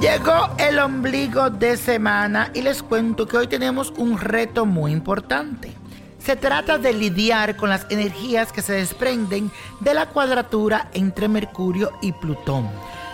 [0.00, 5.74] Llegó el ombligo de semana y les cuento que hoy tenemos un reto muy importante.
[6.18, 9.50] Se trata de lidiar con las energías que se desprenden
[9.80, 12.66] de la cuadratura entre Mercurio y Plutón.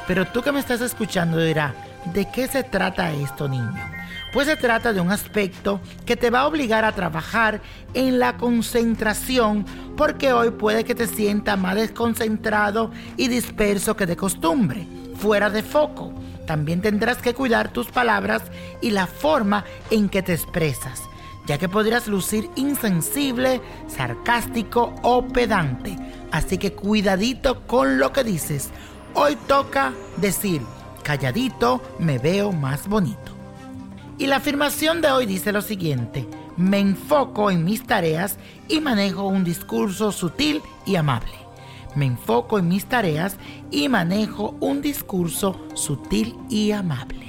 [0.07, 1.75] Pero tú que me estás escuchando dirás,
[2.15, 3.83] ¿de qué se trata esto, niño?
[4.33, 7.61] Pues se trata de un aspecto que te va a obligar a trabajar
[7.95, 9.67] en la concentración
[9.97, 15.65] porque hoy puede que te sientas más desconcentrado y disperso que de costumbre, fuera de
[15.65, 16.15] foco.
[16.47, 18.43] También tendrás que cuidar tus palabras
[18.81, 21.03] y la forma en que te expresas,
[21.47, 25.97] ya que podrías lucir insensible, sarcástico o pedante.
[26.31, 28.71] Así que cuidadito con lo que dices.
[29.15, 30.63] Hoy toca decir,
[31.03, 33.33] calladito me veo más bonito.
[34.19, 38.39] Y la afirmación de hoy dice lo siguiente, me enfoco en mis tareas
[38.69, 41.46] y manejo un discurso sutil y amable.
[41.97, 43.37] Me enfoco en mis tareas
[43.71, 47.27] y manejo un discurso sutil y amable.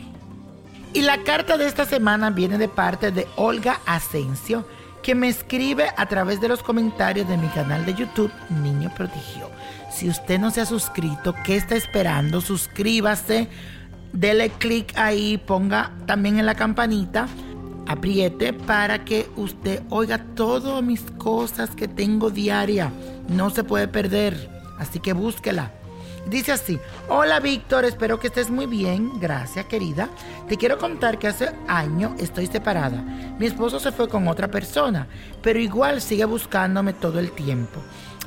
[0.94, 4.68] Y la carta de esta semana viene de parte de Olga Asensio,
[5.02, 9.50] que me escribe a través de los comentarios de mi canal de YouTube Niño Prodigio.
[9.92, 12.42] Si usted no se ha suscrito, ¿qué está esperando?
[12.42, 13.50] Suscríbase
[14.14, 17.28] dele clic ahí, ponga también en la campanita,
[17.88, 22.92] apriete para que usted oiga todas mis cosas que tengo diaria.
[23.30, 25.72] No se puede perder, así que búsquela.
[26.28, 30.10] Dice así, hola Víctor, espero que estés muy bien, gracias querida.
[30.50, 33.02] Te quiero contar que hace año estoy separada.
[33.40, 35.08] Mi esposo se fue con otra persona,
[35.42, 37.80] pero igual sigue buscándome todo el tiempo.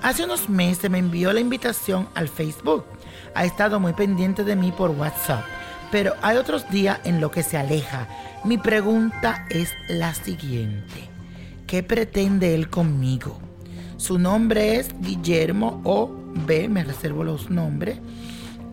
[0.02, 2.84] Hace unos meses me envió la invitación al Facebook.
[3.34, 5.44] Ha estado muy pendiente de mí por WhatsApp
[5.90, 8.08] pero hay otros días en los que se aleja.
[8.44, 11.08] Mi pregunta es la siguiente.
[11.66, 13.38] ¿Qué pretende él conmigo?
[13.96, 16.10] Su nombre es Guillermo o
[16.46, 17.98] B, me reservo los nombres.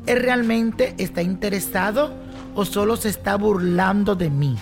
[0.05, 2.13] ¿Él realmente está interesado
[2.55, 4.57] o solo se está burlando de mí?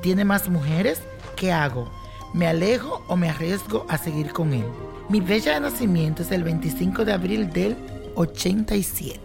[0.00, 1.00] ¿Tiene más mujeres?
[1.36, 1.90] ¿Qué hago?
[2.34, 4.64] ¿Me alejo o me arriesgo a seguir con él?
[5.08, 7.76] Mi fecha de nacimiento es el 25 de abril del
[8.14, 9.20] 87.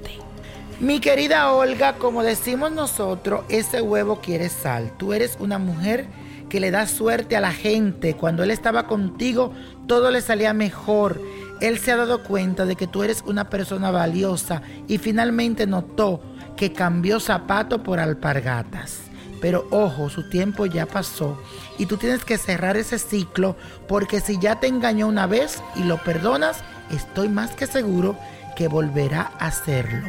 [0.79, 4.91] Mi querida Olga, como decimos nosotros, ese huevo quiere sal.
[4.97, 6.05] Tú eres una mujer
[6.49, 8.15] que le da suerte a la gente.
[8.15, 9.53] Cuando él estaba contigo,
[9.87, 11.19] todo le salía mejor.
[11.61, 16.21] Él se ha dado cuenta de que tú eres una persona valiosa y finalmente notó
[16.55, 18.99] que cambió zapato por alpargatas.
[19.41, 21.39] Pero ojo, su tiempo ya pasó
[21.77, 23.55] y tú tienes que cerrar ese ciclo
[23.87, 28.17] porque si ya te engañó una vez y lo perdonas, estoy más que seguro
[28.55, 30.07] que volverá a hacerlo.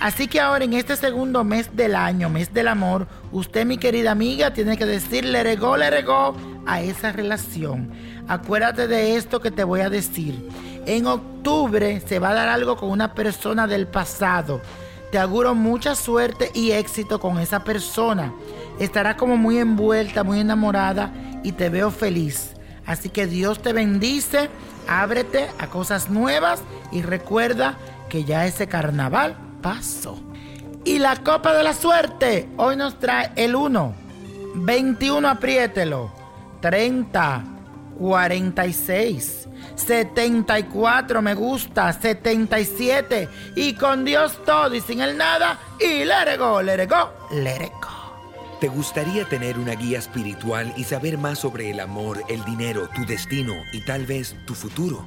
[0.00, 4.12] Así que ahora en este segundo mes del año, mes del amor, usted mi querida
[4.12, 6.36] amiga tiene que decir le regó, le regó
[6.66, 7.90] a esa relación.
[8.28, 10.48] Acuérdate de esto que te voy a decir.
[10.86, 14.60] En octubre se va a dar algo con una persona del pasado.
[15.10, 18.32] Te auguro mucha suerte y éxito con esa persona.
[18.78, 22.52] Estará como muy envuelta, muy enamorada y te veo feliz.
[22.86, 24.48] Así que Dios te bendice,
[24.86, 27.76] ábrete a cosas nuevas y recuerda
[28.08, 30.18] que ya ese carnaval paso.
[30.84, 33.94] Y la copa de la suerte hoy nos trae el 1,
[34.54, 36.12] 21, apriételo,
[36.60, 37.44] 30,
[37.98, 46.36] 46, 74, me gusta, 77, y con Dios todo y sin el nada, y le
[46.36, 47.98] go, le go, le go.
[48.60, 53.06] ¿Te gustaría tener una guía espiritual y saber más sobre el amor, el dinero, tu
[53.06, 55.06] destino y tal vez tu futuro?